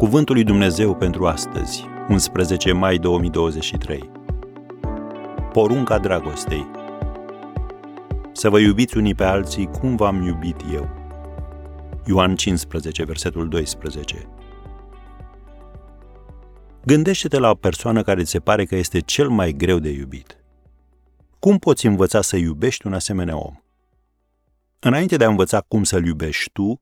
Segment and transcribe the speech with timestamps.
[0.00, 4.10] Cuvântul lui Dumnezeu pentru astăzi, 11 mai 2023.
[5.52, 6.66] Porunca dragostei.
[8.32, 10.88] Să vă iubiți unii pe alții cum v-am iubit eu.
[12.06, 14.28] Ioan 15, versetul 12.
[16.84, 20.44] Gândește-te la o persoană care ți se pare că este cel mai greu de iubit.
[21.38, 23.54] Cum poți învăța să iubești un asemenea om?
[24.78, 26.80] Înainte de a învăța cum să-l iubești tu,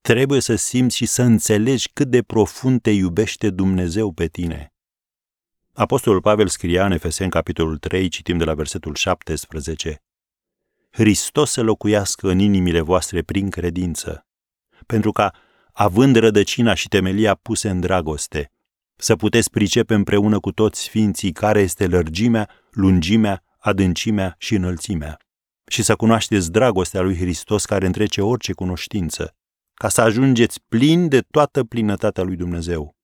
[0.00, 4.72] trebuie să simți și să înțelegi cât de profund te iubește Dumnezeu pe tine.
[5.72, 10.02] Apostolul Pavel scria în Efeseni, capitolul 3, citim de la versetul 17,
[10.90, 14.26] Hristos să locuiască în inimile voastre prin credință,
[14.86, 15.34] pentru ca,
[15.72, 18.52] având rădăcina și temelia puse în dragoste,
[18.96, 25.16] să puteți pricepe împreună cu toți sfinții care este lărgimea, lungimea, adâncimea și înălțimea,
[25.66, 29.36] și să cunoașteți dragostea lui Hristos care întrece orice cunoștință,
[29.78, 32.96] ca să ajungeți plini de toată plinătatea lui Dumnezeu.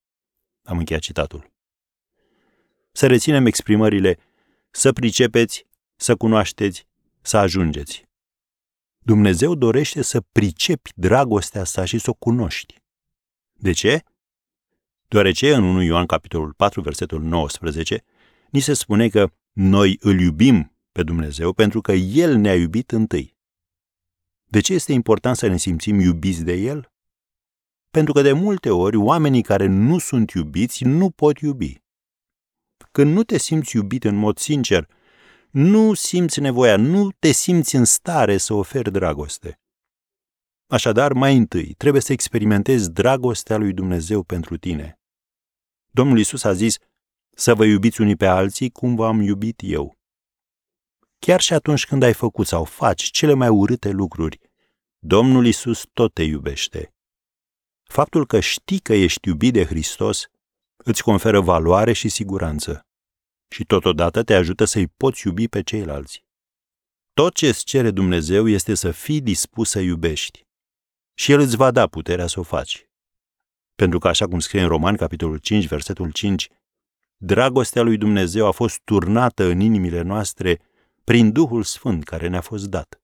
[0.62, 1.52] Am încheiat citatul.
[2.92, 4.18] Să reținem exprimările
[4.70, 6.86] să pricepeți, să cunoașteți,
[7.20, 8.08] să ajungeți.
[8.98, 12.82] Dumnezeu dorește să pricepi dragostea sa și să o cunoști.
[13.52, 14.02] De ce?
[15.08, 18.04] Deoarece în 1 Ioan capitolul 4, versetul 19,
[18.50, 23.33] ni se spune că noi îl iubim pe Dumnezeu pentru că El ne-a iubit întâi.
[24.54, 26.92] De ce este important să ne simțim iubiți de El?
[27.90, 31.82] Pentru că de multe ori oamenii care nu sunt iubiți nu pot iubi.
[32.92, 34.88] Când nu te simți iubit în mod sincer,
[35.50, 39.60] nu simți nevoia, nu te simți în stare să oferi dragoste.
[40.66, 44.98] Așadar, mai întâi, trebuie să experimentezi dragostea lui Dumnezeu pentru tine.
[45.90, 46.76] Domnul Isus a zis,
[47.32, 49.98] să vă iubiți unii pe alții cum v-am iubit eu.
[51.18, 54.43] Chiar și atunci când ai făcut sau faci cele mai urâte lucruri,
[55.06, 56.94] Domnul Isus tot te iubește.
[57.82, 60.26] Faptul că știi că ești iubit de Hristos
[60.76, 62.86] îți conferă valoare și siguranță
[63.48, 66.24] și totodată te ajută să-i poți iubi pe ceilalți.
[67.14, 70.46] Tot ce îți cere Dumnezeu este să fii dispus să iubești
[71.14, 72.88] și El îți va da puterea să o faci.
[73.74, 76.48] Pentru că, așa cum scrie în Roman, capitolul 5, versetul 5,
[77.16, 80.60] dragostea lui Dumnezeu a fost turnată în inimile noastre
[81.04, 83.03] prin Duhul Sfânt care ne-a fost dat.